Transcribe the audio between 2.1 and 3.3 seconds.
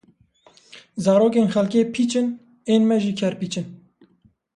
in ên me jî